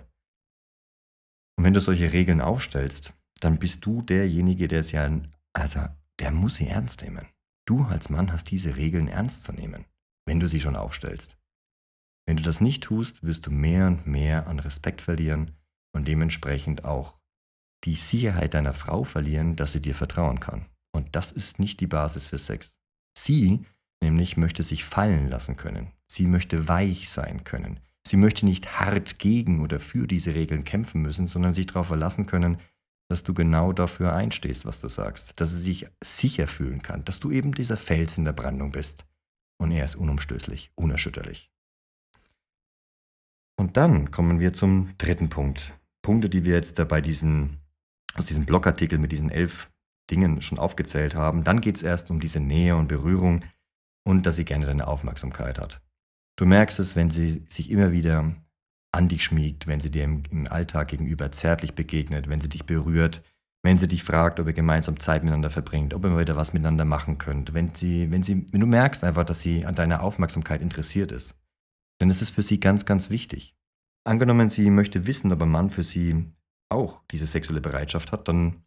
[1.57, 5.09] Und wenn du solche Regeln aufstellst, dann bist du derjenige, der es ja,
[5.53, 5.81] also
[6.19, 7.27] der muss sie ernst nehmen.
[7.67, 9.85] Du als Mann hast diese Regeln ernst zu nehmen,
[10.25, 11.37] wenn du sie schon aufstellst.
[12.27, 15.51] Wenn du das nicht tust, wirst du mehr und mehr an Respekt verlieren
[15.93, 17.19] und dementsprechend auch
[17.83, 20.65] die Sicherheit deiner Frau verlieren, dass sie dir vertrauen kann.
[20.95, 22.77] Und das ist nicht die Basis für Sex.
[23.17, 23.65] Sie
[24.01, 25.91] nämlich möchte sich fallen lassen können.
[26.07, 27.81] Sie möchte weich sein können.
[28.07, 32.27] Sie möchte nicht hart gegen oder für diese Regeln kämpfen müssen, sondern sich darauf verlassen
[32.27, 32.59] können,
[33.09, 37.19] dass du genau dafür einstehst, was du sagst, dass sie sich sicher fühlen kann, dass
[37.19, 39.05] du eben dieser Fels in der Brandung bist.
[39.57, 41.51] Und er ist unumstößlich, unerschütterlich.
[43.57, 47.57] Und dann kommen wir zum dritten Punkt, Punkte, die wir jetzt bei diesen,
[48.13, 49.69] aus diesem Blogartikel mit diesen elf
[50.11, 51.43] Dingen schon aufgezählt haben.
[51.43, 53.43] Dann geht es erst um diese Nähe und Berührung
[54.03, 55.81] und dass sie gerne deine Aufmerksamkeit hat.
[56.37, 58.35] Du merkst es, wenn sie sich immer wieder
[58.91, 62.65] an dich schmiegt, wenn sie dir im, im Alltag gegenüber zärtlich begegnet, wenn sie dich
[62.65, 63.23] berührt,
[63.63, 66.53] wenn sie dich fragt, ob ihr gemeinsam Zeit miteinander verbringt, ob ihr mal wieder was
[66.53, 70.03] miteinander machen könnt, wenn sie, wenn sie, wenn du merkst einfach, dass sie an deiner
[70.03, 71.35] Aufmerksamkeit interessiert ist.
[71.99, 73.55] Denn es ist für sie ganz, ganz wichtig.
[74.03, 76.31] Angenommen, sie möchte wissen, ob ein Mann für sie
[76.69, 78.63] auch diese sexuelle Bereitschaft hat, dann,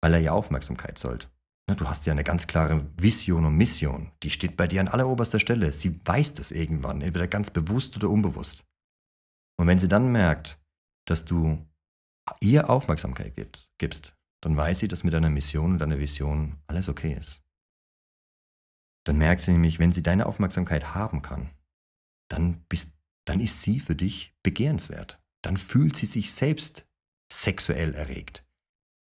[0.00, 1.30] weil er ihr Aufmerksamkeit sollt.
[1.76, 4.10] Du hast ja eine ganz klare Vision und Mission.
[4.22, 5.72] Die steht bei dir an alleroberster Stelle.
[5.74, 8.64] Sie weiß das irgendwann, entweder ganz bewusst oder unbewusst.
[9.58, 10.58] Und wenn sie dann merkt,
[11.06, 11.66] dass du
[12.40, 13.34] ihr Aufmerksamkeit
[13.78, 17.42] gibst, dann weiß sie, dass mit deiner Mission und deiner Vision alles okay ist.
[19.04, 21.50] Dann merkt sie nämlich, wenn sie deine Aufmerksamkeit haben kann,
[22.30, 25.20] dann, bist, dann ist sie für dich begehrenswert.
[25.42, 26.86] Dann fühlt sie sich selbst
[27.30, 28.44] sexuell erregt.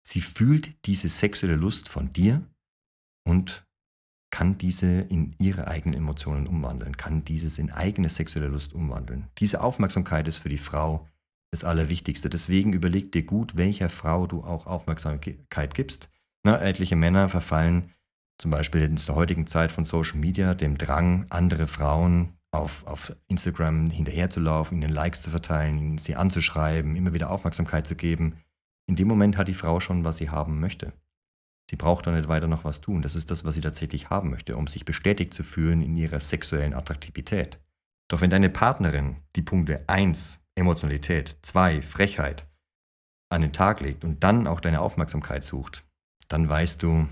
[0.05, 2.45] Sie fühlt diese sexuelle Lust von dir
[3.27, 3.65] und
[4.31, 9.29] kann diese in ihre eigenen Emotionen umwandeln, kann dieses in eigene sexuelle Lust umwandeln.
[9.37, 11.07] Diese Aufmerksamkeit ist für die Frau
[11.51, 12.29] das Allerwichtigste.
[12.29, 16.09] Deswegen überleg dir gut, welcher Frau du auch Aufmerksamkeit gibst.
[16.43, 17.91] Na, etliche Männer verfallen
[18.39, 23.15] zum Beispiel in der heutigen Zeit von Social Media dem Drang, andere Frauen auf, auf
[23.27, 28.42] Instagram hinterherzulaufen, ihnen Likes zu verteilen, sie anzuschreiben, immer wieder Aufmerksamkeit zu geben.
[28.87, 30.93] In dem Moment hat die Frau schon, was sie haben möchte.
[31.69, 33.01] Sie braucht dann nicht weiter noch was tun.
[33.01, 36.19] Das ist das, was sie tatsächlich haben möchte, um sich bestätigt zu fühlen in ihrer
[36.19, 37.59] sexuellen Attraktivität.
[38.09, 42.47] Doch wenn deine Partnerin die Punkte 1, Emotionalität, 2, Frechheit,
[43.29, 45.83] an den Tag legt und dann auch deine Aufmerksamkeit sucht,
[46.27, 47.07] dann weißt du,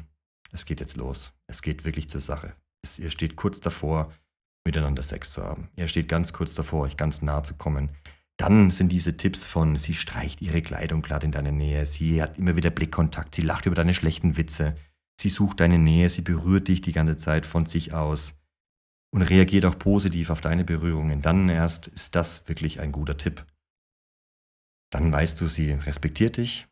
[0.52, 1.34] es geht jetzt los.
[1.48, 2.54] Es geht wirklich zur Sache.
[2.84, 4.14] Es, ihr steht kurz davor,
[4.66, 5.70] miteinander Sex zu haben.
[5.76, 7.90] Ihr steht ganz kurz davor, euch ganz nah zu kommen.
[8.42, 12.40] Dann sind diese Tipps von, sie streicht ihre Kleidung glatt in deiner Nähe, sie hat
[12.40, 14.76] immer wieder Blickkontakt, sie lacht über deine schlechten Witze,
[15.20, 18.34] sie sucht deine Nähe, sie berührt dich die ganze Zeit von sich aus
[19.14, 21.22] und reagiert auch positiv auf deine Berührungen.
[21.22, 23.46] Dann erst ist das wirklich ein guter Tipp.
[24.92, 26.68] Dann weißt du, sie respektiert dich,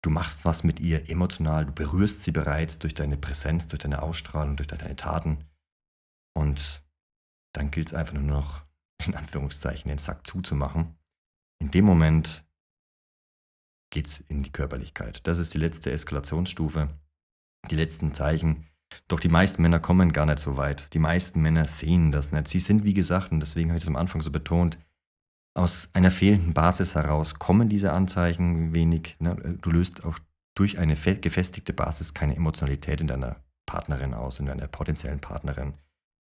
[0.00, 4.00] du machst was mit ihr emotional, du berührst sie bereits durch deine Präsenz, durch deine
[4.00, 5.44] Ausstrahlung, durch deine Taten
[6.34, 6.82] und
[7.52, 8.67] dann gilt es einfach nur noch
[9.06, 10.96] in Anführungszeichen den Sack zuzumachen.
[11.60, 12.44] In dem Moment
[13.90, 15.26] geht es in die Körperlichkeit.
[15.26, 16.88] Das ist die letzte Eskalationsstufe,
[17.70, 18.66] die letzten Zeichen.
[19.06, 20.92] Doch die meisten Männer kommen gar nicht so weit.
[20.94, 22.48] Die meisten Männer sehen das nicht.
[22.48, 24.78] Sie sind, wie gesagt, und deswegen habe ich das am Anfang so betont,
[25.54, 29.16] aus einer fehlenden Basis heraus kommen diese Anzeichen wenig.
[29.18, 29.58] Ne?
[29.60, 30.18] Du löst auch
[30.54, 35.74] durch eine gefestigte Basis keine Emotionalität in deiner Partnerin aus, in deiner potenziellen Partnerin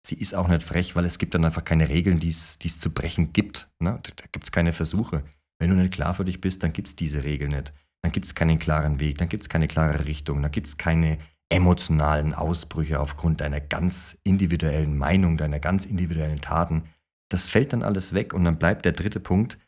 [0.04, 2.92] sie ist auch nicht frech, weil es gibt dann einfach keine Regeln, die es zu
[2.92, 3.70] brechen gibt.
[3.78, 4.00] Ne?
[4.02, 5.24] Da gibt es keine Versuche.
[5.58, 7.72] Wenn du nicht klar für dich bist, dann gibt es diese Regel nicht.
[8.02, 10.76] Dann gibt es keinen klaren Weg, dann gibt es keine klare Richtung, dann gibt es
[10.76, 11.18] keine
[11.52, 16.88] emotionalen Ausbrüche aufgrund deiner ganz individuellen Meinung, deiner ganz individuellen Taten.
[17.30, 19.58] Das fällt dann alles weg und dann bleibt der dritte Punkt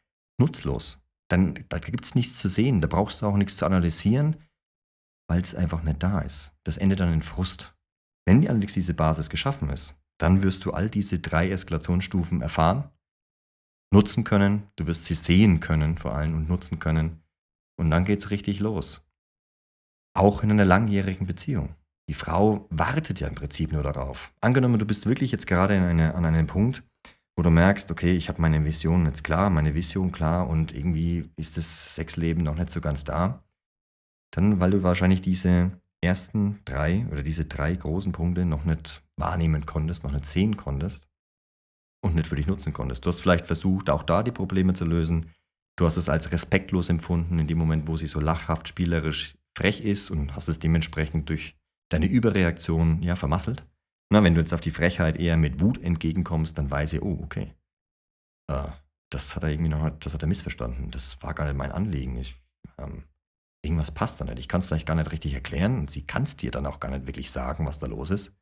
[0.40, 1.00] nutzlos.
[1.30, 4.36] Dann, da gibt es nichts zu sehen, da brauchst du auch nichts zu analysieren,
[5.28, 6.52] weil es einfach nicht da ist.
[6.64, 7.74] Das endet dann in Frust.
[8.26, 12.90] Wenn allerdings diese Basis geschaffen ist, dann wirst du all diese drei Eskalationsstufen erfahren,
[13.92, 17.22] nutzen können, du wirst sie sehen können vor allem und nutzen können.
[17.76, 19.02] Und dann geht es richtig los.
[20.16, 21.74] Auch in einer langjährigen Beziehung.
[22.08, 24.32] Die Frau wartet ja im Prinzip nur darauf.
[24.40, 26.82] Angenommen, du bist wirklich jetzt gerade eine, an einem Punkt,
[27.36, 31.30] wo du merkst, okay, ich habe meine Vision jetzt klar, meine Vision klar und irgendwie
[31.36, 33.42] ist das Sexleben noch nicht so ganz da.
[34.32, 35.72] Dann, weil du wahrscheinlich diese
[36.04, 41.08] ersten drei oder diese drei großen Punkte noch nicht wahrnehmen konntest, noch nicht sehen konntest
[42.04, 43.04] und nicht für dich nutzen konntest.
[43.04, 45.30] Du hast vielleicht versucht, auch da die Probleme zu lösen.
[45.76, 49.80] Du hast es als respektlos empfunden in dem Moment, wo sie so lachhaft, spielerisch, frech
[49.80, 51.56] ist und hast es dementsprechend durch
[51.90, 53.66] deine Überreaktion ja vermasselt.
[54.12, 57.18] Na, wenn du jetzt auf die Frechheit eher mit Wut entgegenkommst, dann weiß sie, oh,
[57.22, 57.54] okay.
[58.48, 58.68] Äh,
[59.10, 60.90] das hat er irgendwie noch, das hat er missverstanden.
[60.90, 62.16] Das war gar nicht mein Anliegen.
[62.16, 62.36] Ich,
[62.78, 63.04] ähm,
[63.64, 64.38] irgendwas passt da nicht.
[64.38, 66.80] Ich kann es vielleicht gar nicht richtig erklären und sie kann es dir dann auch
[66.80, 68.32] gar nicht wirklich sagen, was da los ist.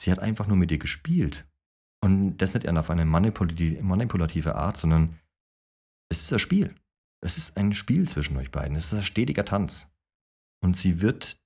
[0.00, 1.46] Sie hat einfach nur mit dir gespielt.
[2.02, 5.18] Und das nicht auf eine manipulative Art, sondern
[6.10, 6.74] es ist ein Spiel.
[7.24, 8.76] Es ist ein Spiel zwischen euch beiden.
[8.76, 9.92] Es ist ein stetiger Tanz.
[10.62, 11.38] Und sie wird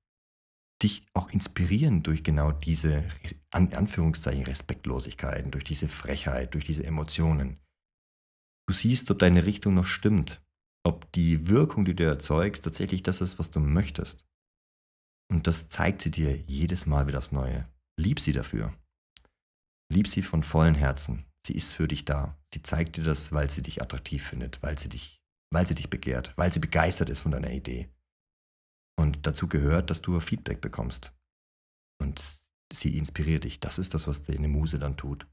[0.82, 3.04] dich auch inspirieren durch genau diese,
[3.50, 7.60] an Anführungszeichen, Respektlosigkeiten, durch diese Frechheit, durch diese Emotionen.
[8.66, 10.42] Du siehst, ob deine Richtung noch stimmt
[10.84, 14.26] ob die Wirkung, die du erzeugst, tatsächlich das ist, was du möchtest.
[15.30, 17.68] Und das zeigt sie dir jedes Mal wieder aufs Neue.
[17.98, 18.74] Lieb sie dafür.
[19.92, 21.26] Lieb sie von vollem Herzen.
[21.46, 22.38] Sie ist für dich da.
[22.52, 25.90] Sie zeigt dir das, weil sie dich attraktiv findet, weil sie dich, weil sie dich
[25.90, 27.88] begehrt, weil sie begeistert ist von deiner Idee.
[28.98, 31.12] Und dazu gehört, dass du Feedback bekommst.
[32.00, 32.22] Und
[32.72, 33.60] sie inspiriert dich.
[33.60, 35.26] Das ist das, was deine Muse dann tut.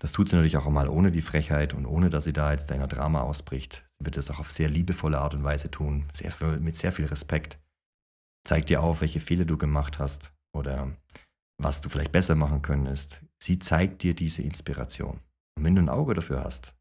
[0.00, 2.70] Das tut sie natürlich auch mal ohne die Frechheit und ohne, dass sie da jetzt
[2.70, 3.86] deiner Drama ausbricht.
[3.98, 6.90] Sie wird es auch auf sehr liebevolle Art und Weise tun, sehr viel, mit sehr
[6.90, 7.60] viel Respekt.
[8.46, 10.90] Zeigt dir auf, welche Fehler du gemacht hast oder
[11.58, 13.22] was du vielleicht besser machen könntest.
[13.42, 15.20] Sie zeigt dir diese Inspiration.
[15.58, 16.74] Und wenn du ein Auge dafür hast,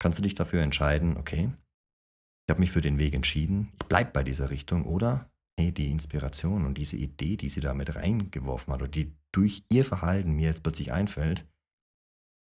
[0.00, 1.52] kannst du dich dafür entscheiden, okay,
[2.46, 5.92] ich habe mich für den Weg entschieden, ich bleibe bei dieser Richtung oder hey, die
[5.92, 10.32] Inspiration und diese Idee, die sie da mit reingeworfen hat oder die durch ihr Verhalten
[10.32, 11.46] mir jetzt plötzlich einfällt,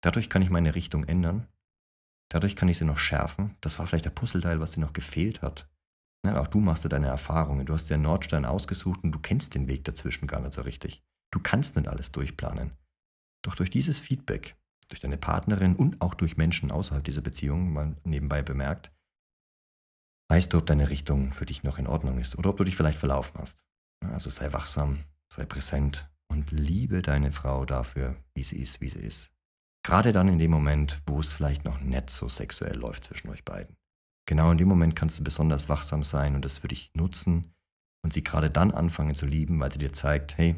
[0.04, 1.48] dadurch kann ich meine Richtung ändern.
[2.30, 3.56] Dadurch kann ich sie noch schärfen.
[3.60, 5.68] Das war vielleicht der Puzzleteil, was dir noch gefehlt hat.
[6.26, 7.66] Ja, auch du machst dir deine Erfahrungen.
[7.66, 10.62] Du hast dir einen Nordstein ausgesucht und du kennst den Weg dazwischen gar nicht so
[10.62, 11.02] richtig.
[11.30, 12.72] Du kannst nicht alles durchplanen.
[13.42, 14.56] Doch durch dieses Feedback,
[14.88, 18.92] durch deine Partnerin und auch durch Menschen außerhalb dieser Beziehung, mal nebenbei bemerkt,
[20.30, 22.76] weißt du, ob deine Richtung für dich noch in Ordnung ist oder ob du dich
[22.76, 23.62] vielleicht verlaufen hast.
[24.00, 29.00] Also sei wachsam, sei präsent und liebe deine Frau dafür, wie sie ist, wie sie
[29.00, 29.33] ist.
[29.84, 33.44] Gerade dann in dem Moment, wo es vielleicht noch nicht so sexuell läuft zwischen euch
[33.44, 33.76] beiden.
[34.26, 37.54] Genau in dem Moment kannst du besonders wachsam sein und es für dich nutzen
[38.02, 40.56] und sie gerade dann anfangen zu lieben, weil sie dir zeigt, hey,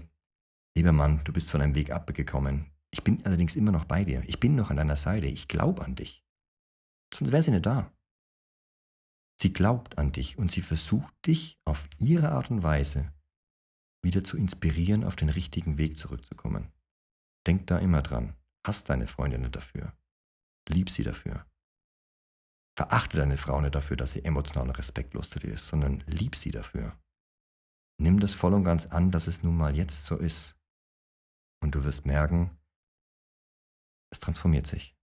[0.77, 2.71] lieber Mann, du bist von einem Weg abgekommen.
[2.93, 4.23] Ich bin allerdings immer noch bei dir.
[4.27, 5.27] Ich bin noch an deiner Seite.
[5.27, 6.25] Ich glaube an dich.
[7.13, 7.93] Sonst wäre sie nicht da.
[9.41, 13.13] Sie glaubt an dich und sie versucht dich auf ihre Art und Weise
[14.03, 16.73] wieder zu inspirieren, auf den richtigen Weg zurückzukommen.
[17.47, 18.35] Denk da immer dran.
[18.67, 19.97] Hast deine Freundinnen dafür.
[20.69, 21.47] Lieb sie dafür.
[22.77, 26.35] Verachte deine Frau nicht dafür, dass sie emotional und respektlos zu dir ist, sondern lieb
[26.35, 26.99] sie dafür.
[28.01, 30.59] Nimm das voll und ganz an, dass es nun mal jetzt so ist.
[31.63, 32.59] Und du wirst merken,
[34.13, 34.97] es transformiert sich.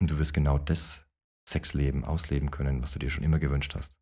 [0.00, 1.04] Und du wirst genau das
[1.48, 3.98] Sexleben ausleben können, was du dir schon immer gewünscht hast.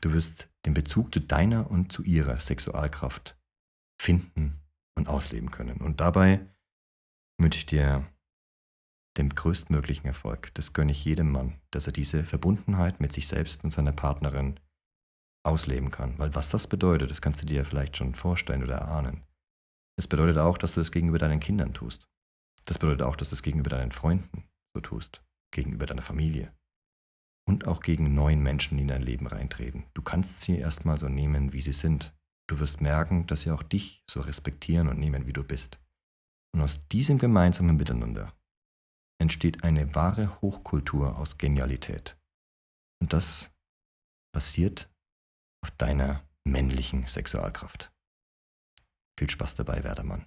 [0.00, 3.38] Du wirst den Bezug zu deiner und zu ihrer Sexualkraft
[4.00, 4.62] finden
[4.96, 5.82] und ausleben können.
[5.82, 6.48] Und dabei
[7.38, 8.10] wünsche ich dir
[9.16, 10.52] den größtmöglichen Erfolg.
[10.54, 14.58] Das gönne ich jedem Mann, dass er diese Verbundenheit mit sich selbst und seiner Partnerin
[15.44, 16.18] ausleben kann.
[16.18, 19.22] Weil was das bedeutet, das kannst du dir vielleicht schon vorstellen oder erahnen.
[19.98, 22.08] Es bedeutet auch, dass du das gegenüber deinen Kindern tust.
[22.64, 24.44] Das bedeutet auch, dass du es gegenüber deinen Freunden
[24.74, 25.22] so tust,
[25.52, 26.52] gegenüber deiner Familie
[27.46, 29.84] und auch gegen neuen Menschen, die in dein Leben reintreten.
[29.94, 32.14] Du kannst sie erstmal so nehmen, wie sie sind.
[32.48, 35.80] Du wirst merken, dass sie auch dich so respektieren und nehmen, wie du bist.
[36.54, 38.32] Und aus diesem gemeinsamen Miteinander
[39.22, 42.18] entsteht eine wahre Hochkultur aus Genialität.
[43.00, 43.50] Und das
[44.34, 44.92] basiert
[45.64, 47.92] auf deiner männlichen Sexualkraft.
[49.18, 50.26] Viel Spaß dabei, Werdermann.